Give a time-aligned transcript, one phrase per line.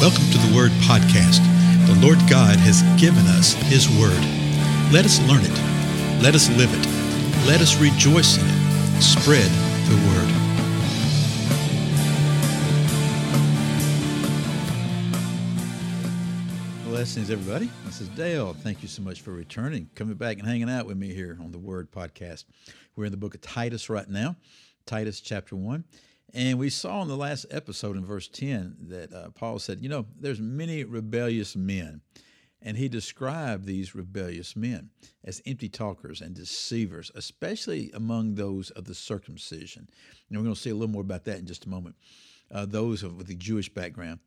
[0.00, 1.44] Welcome to the Word Podcast.
[1.86, 4.18] The Lord God has given us His Word.
[4.90, 6.22] Let us learn it.
[6.22, 6.86] Let us live it.
[7.46, 9.02] Let us rejoice in it.
[9.02, 9.50] Spread
[9.90, 10.30] the Word.
[16.86, 17.70] Blessings, everybody.
[17.84, 18.54] This is Dale.
[18.54, 21.52] Thank you so much for returning, coming back and hanging out with me here on
[21.52, 22.44] the Word Podcast.
[22.96, 24.36] We're in the book of Titus right now,
[24.86, 25.84] Titus chapter 1.
[26.32, 29.88] And we saw in the last episode in verse 10 that uh, Paul said, you
[29.88, 32.02] know, there's many rebellious men.
[32.62, 34.90] And he described these rebellious men
[35.24, 39.88] as empty talkers and deceivers, especially among those of the circumcision.
[40.28, 41.96] And we're going to see a little more about that in just a moment.
[42.52, 44.18] Uh, those of, with the Jewish background.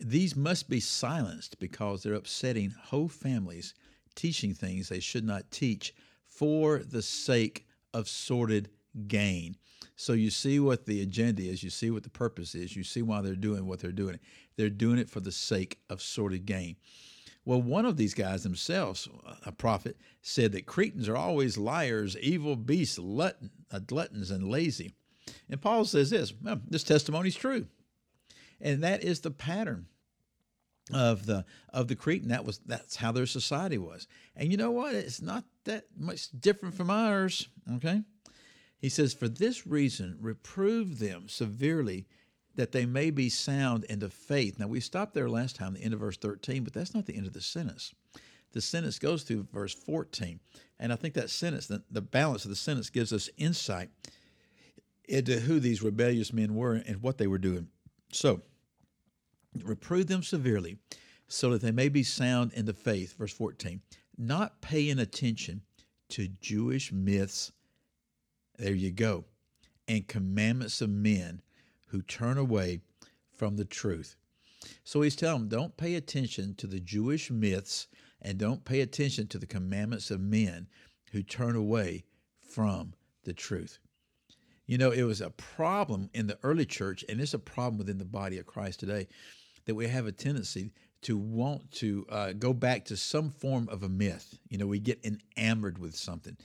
[0.00, 3.74] These must be silenced because they're upsetting whole families,
[4.14, 5.94] teaching things they should not teach
[6.26, 8.70] for the sake of sordid
[9.06, 9.56] gain.
[9.96, 13.02] So you see what the agenda is, you see what the purpose is, you see
[13.02, 14.18] why they're doing what they're doing.
[14.56, 16.76] They're doing it for the sake of sordid gain.
[17.44, 19.08] Well, one of these guys themselves,
[19.44, 23.32] a prophet, said that Cretans are always liars, evil beasts, uh,
[23.86, 24.94] gluttons, and lazy.
[25.50, 27.66] And Paul says this well, this testimony is true.
[28.60, 29.86] And that is the pattern
[30.92, 32.28] of the of the Cretan.
[32.28, 34.06] That was that's how their society was.
[34.36, 34.94] And you know what?
[34.94, 37.48] It's not that much different from ours.
[37.76, 38.02] Okay.
[38.78, 42.06] He says, For this reason, reprove them severely
[42.56, 44.58] that they may be sound in the faith.
[44.58, 47.16] Now, we stopped there last time, the end of verse 13, but that's not the
[47.16, 47.92] end of the sentence.
[48.52, 50.38] The sentence goes through verse 14.
[50.78, 53.90] And I think that sentence, the, the balance of the sentence, gives us insight
[55.08, 57.68] into who these rebellious men were and what they were doing.
[58.12, 58.42] So,
[59.62, 60.78] reprove them severely
[61.26, 63.80] so that they may be sound in the faith, verse 14,
[64.16, 65.62] not paying attention
[66.10, 67.50] to Jewish myths
[68.58, 69.24] there you go.
[69.86, 71.42] And commandments of men
[71.86, 72.80] who turn away
[73.36, 74.16] from the truth.
[74.84, 77.86] So he's telling them don't pay attention to the Jewish myths
[78.22, 80.68] and don't pay attention to the commandments of men
[81.12, 82.04] who turn away
[82.40, 82.94] from
[83.24, 83.78] the truth.
[84.66, 87.98] You know, it was a problem in the early church, and it's a problem within
[87.98, 89.08] the body of Christ today,
[89.66, 90.72] that we have a tendency
[91.02, 94.38] to want to uh, go back to some form of a myth.
[94.48, 96.36] You know, we get enamored with something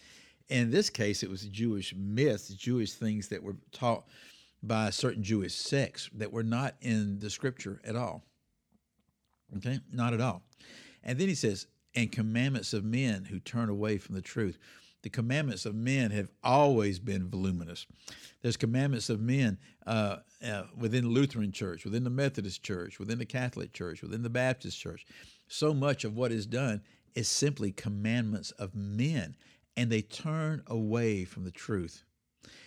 [0.50, 4.06] in this case, it was Jewish myths, Jewish things that were taught
[4.62, 8.24] by certain Jewish sects that were not in the scripture at all.
[9.58, 10.44] Okay, not at all.
[11.04, 14.58] And then he says, and commandments of men who turn away from the truth.
[15.02, 17.86] The commandments of men have always been voluminous.
[18.42, 19.58] There's commandments of men
[19.88, 24.24] uh, uh, within the Lutheran Church, within the Methodist Church, within the Catholic Church, within
[24.24, 25.06] the Baptist Church.
[25.48, 26.82] So much of what is done
[27.16, 29.36] is simply commandments of men
[29.80, 32.04] and they turn away from the truth.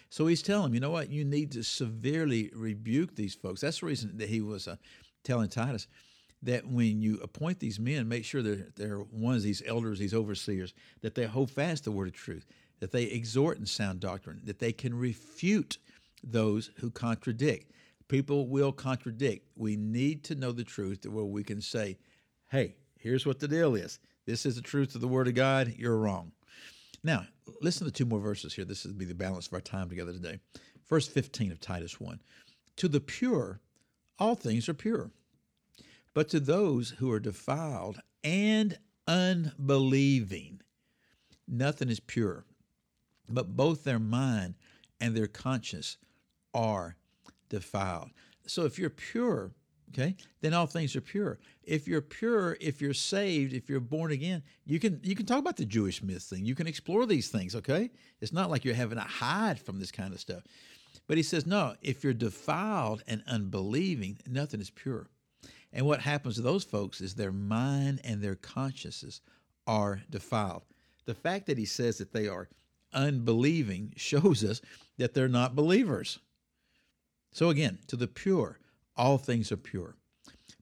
[0.09, 1.11] So he's telling them, you know what?
[1.11, 3.61] You need to severely rebuke these folks.
[3.61, 4.77] That's the reason that he was uh,
[5.23, 5.89] telling Titus
[6.43, 10.15] that when you appoint these men, make sure that they're one of these elders, these
[10.15, 12.47] overseers, that they hold fast the word of truth,
[12.81, 15.77] that they exhort in sound doctrine, that they can refute
[16.25, 17.73] those who contradict.
[18.09, 19.49] People will contradict.
[19.55, 21.99] We need to know the truth where we can say,
[22.51, 23.99] hey, here's what the deal is.
[24.25, 25.75] This is the truth of the word of God.
[25.77, 26.33] You're wrong.
[27.05, 27.27] Now,
[27.61, 28.65] listen to two more verses here.
[28.65, 30.39] This will be the balance of our time together today.
[30.89, 32.21] Verse 15 of Titus 1
[32.77, 33.61] To the pure,
[34.19, 35.11] all things are pure.
[36.15, 40.61] But to those who are defiled and unbelieving,
[41.49, 42.45] nothing is pure.
[43.29, 44.55] But both their mind
[45.01, 45.97] and their conscience
[46.55, 46.97] are
[47.49, 48.11] defiled.
[48.47, 49.53] So if you're pure,
[49.93, 50.17] okay?
[50.41, 51.39] Then all things are pure.
[51.65, 55.39] If you're pure if you're saved if you're born again you can you can talk
[55.39, 56.45] about the jewish myth thing.
[56.45, 57.91] You can explore these things okay?
[58.21, 60.43] It's not like you're having to hide from this kind of stuff.
[61.07, 65.09] But he says no if you're defiled and unbelieving nothing is pure.
[65.73, 69.21] And what happens to those folks is their mind and their consciences
[69.67, 70.63] are defiled.
[71.05, 72.49] The fact that he says that they are
[72.93, 74.61] unbelieving shows us
[74.99, 76.19] that they're not believers.
[77.33, 78.59] So again to the pure
[78.97, 79.97] all things are pure.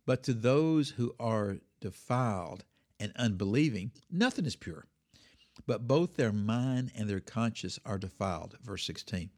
[0.07, 2.65] But to those who are defiled
[2.99, 4.87] and unbelieving, nothing is pure.
[5.67, 8.57] But both their mind and their conscience are defiled.
[8.63, 9.31] Verse 16.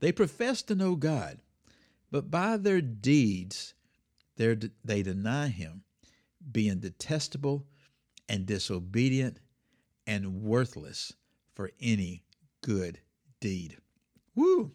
[0.00, 1.40] They profess to know God,
[2.10, 3.74] but by their deeds
[4.36, 5.82] they deny Him,
[6.50, 7.66] being detestable
[8.28, 9.40] and disobedient
[10.06, 11.12] and worthless
[11.54, 12.24] for any
[12.62, 13.00] good
[13.40, 13.78] deed.
[14.34, 14.72] Woo!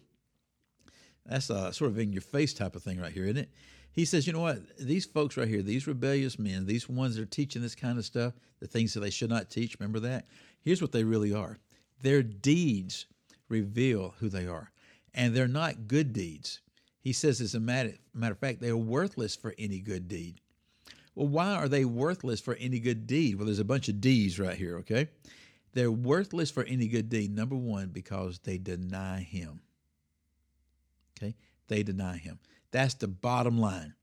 [1.26, 3.50] That's a sort of in your face type of thing right here, isn't it?
[3.92, 4.60] He says, you know what?
[4.78, 8.04] These folks right here, these rebellious men, these ones that are teaching this kind of
[8.04, 10.26] stuff, the things that they should not teach, remember that?
[10.60, 11.58] Here's what they really are
[12.02, 13.06] their deeds
[13.48, 14.70] reveal who they are,
[15.12, 16.60] and they're not good deeds.
[17.00, 20.40] He says, as a matter, matter of fact, they are worthless for any good deed.
[21.14, 23.36] Well, why are they worthless for any good deed?
[23.36, 25.08] Well, there's a bunch of D's right here, okay?
[25.72, 27.34] They're worthless for any good deed.
[27.34, 29.60] Number one, because they deny Him.
[31.20, 31.34] Okay?
[31.68, 32.38] They deny Him.
[32.70, 33.94] That's the bottom line.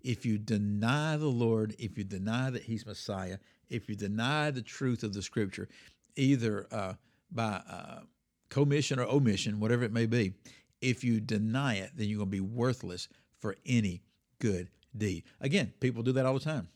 [0.00, 3.38] If you deny the Lord, if you deny that He's Messiah,
[3.68, 5.68] if you deny the truth of the Scripture,
[6.16, 6.94] either uh,
[7.30, 8.00] by uh,
[8.48, 10.34] commission or omission, whatever it may be,
[10.80, 13.08] if you deny it, then you're going to be worthless
[13.40, 14.02] for any
[14.38, 15.24] good deed.
[15.40, 16.68] Again, people do that all the time.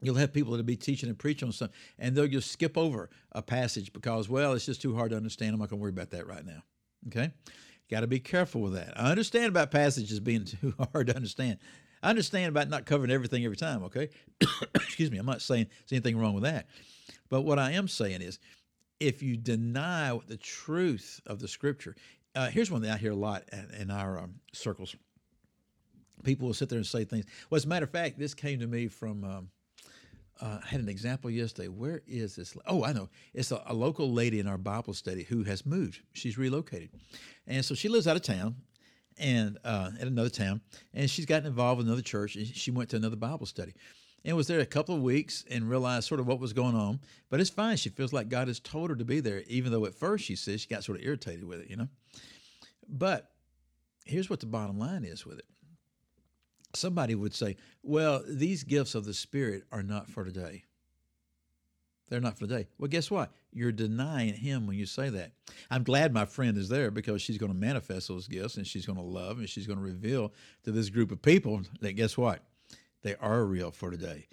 [0.00, 3.08] You'll have people that'll be teaching and preaching on something, and they'll just skip over
[3.32, 5.54] a passage because, well, it's just too hard to understand.
[5.54, 6.62] I'm not going to worry about that right now.
[7.08, 7.32] Okay?
[7.92, 8.98] Got to be careful with that.
[8.98, 11.58] I understand about passages being too hard to understand.
[12.02, 14.08] I understand about not covering everything every time, okay?
[14.74, 16.68] Excuse me, I'm not saying there's anything wrong with that.
[17.28, 18.38] But what I am saying is
[18.98, 21.94] if you deny the truth of the scripture,
[22.34, 23.44] uh, here's one that I hear a lot
[23.78, 24.96] in, our um, circles.
[26.24, 27.26] People will sit there and say things.
[27.50, 29.22] Well, as a matter of fact, this came to me from.
[29.22, 29.48] Um,
[30.42, 31.68] uh, I had an example yesterday.
[31.68, 32.56] Where is this?
[32.66, 33.08] Oh, I know.
[33.32, 36.00] It's a, a, local lady in our Bible study who has moved.
[36.14, 36.90] She's relocated,
[37.46, 38.56] and so she lives out of town,
[39.18, 40.60] and uh, in another town,
[40.92, 42.34] and she's gotten involved with another church.
[42.34, 43.72] And she went to another Bible study,
[44.24, 46.98] and was there a couple of weeks and realized sort of what was going on.
[47.30, 47.76] But it's fine.
[47.76, 50.34] She feels like God has told her to be there, even though at first she
[50.34, 51.88] says she got sort of irritated with it, you know.
[52.88, 53.30] But
[54.04, 55.46] here's what the bottom line is with it
[56.74, 60.64] somebody would say, well, these gifts of the Spirit are not for today.
[62.08, 62.68] They're not for today.
[62.78, 63.32] Well, guess what?
[63.52, 65.32] You're denying Him when you say that.
[65.70, 68.84] I'm glad my friend is there because she's going to manifest those gifts and she's
[68.84, 70.32] going to love and she's going to reveal
[70.64, 72.42] to this group of people that, guess what?
[73.00, 74.26] They are real for today.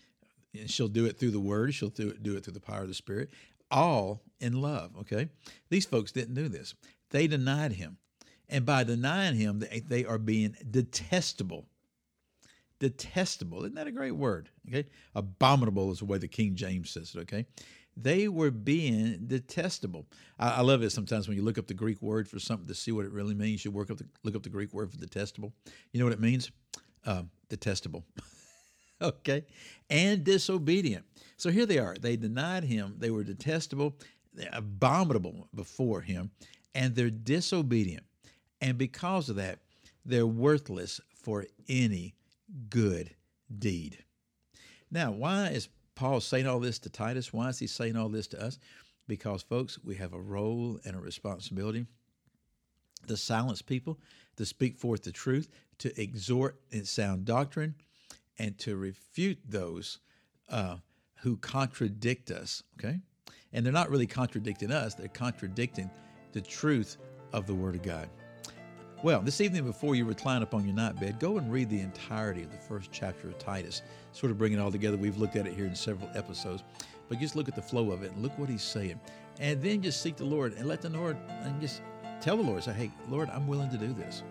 [0.53, 2.81] And she'll do it through the Word, she'll do it, do it through the power
[2.81, 3.29] of the Spirit,
[3.71, 5.29] all in love, okay?
[5.69, 6.73] These folks didn't do this.
[7.11, 7.97] They denied Him.
[8.49, 11.65] And by denying Him, they, are being detestable
[12.79, 13.59] detestable.
[13.59, 14.49] Isn't that a great word?
[14.67, 14.87] Okay.
[15.15, 17.19] Abominable is the way the King James says it.
[17.19, 17.45] Okay.
[17.97, 20.07] They were being detestable.
[20.39, 22.75] I, I, love it sometimes when you look up the Greek word for something to
[22.75, 23.65] see what it really means.
[23.65, 25.51] You work up the, look up the Greek word for detestable.
[25.91, 26.51] You know what it means?
[27.05, 28.05] Uh, detestable.
[29.01, 29.45] okay.
[29.89, 31.03] And disobedient.
[31.35, 31.95] So here they are.
[31.99, 32.95] They denied him.
[32.97, 33.97] They were detestable,
[34.53, 36.31] abominable before him,
[36.73, 38.05] and they're disobedient.
[38.61, 39.59] And because of that,
[40.05, 42.13] they're worthless for any
[42.69, 43.15] good
[43.57, 44.03] deed.
[44.91, 47.33] Now, why is Paul saying all this to Titus?
[47.33, 48.59] Why is he saying all this to us?
[49.07, 51.85] Because, folks, we have a role and a responsibility
[53.07, 53.99] to silence people,
[54.37, 55.49] to speak forth the truth,
[55.79, 57.75] to exhort in sound doctrine,
[58.37, 59.99] and to refute those
[60.49, 60.77] uh,
[61.21, 62.63] who contradict us.
[62.79, 62.99] Okay?
[63.51, 65.89] And they're not really contradicting us, they're contradicting
[66.33, 66.97] the truth
[67.33, 68.09] of the Word of God.
[69.01, 72.43] Well, this evening before you recline upon your night bed, go and read the entirety
[72.43, 73.81] of the first chapter of Titus.
[74.11, 74.97] Sort of bring it all together.
[74.97, 76.65] We've looked at it here in several episodes,
[77.07, 78.99] but just look at the flow of it and look what he's saying.
[79.39, 81.81] And then just seek the Lord and let the Lord, and just
[82.19, 84.21] tell the Lord, say, hey, Lord, I'm willing to do this.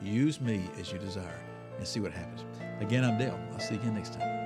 [0.00, 1.40] Use me as you desire
[1.76, 2.44] and see what happens.
[2.80, 3.40] Again, I'm Dale.
[3.52, 4.41] I'll see you again next time.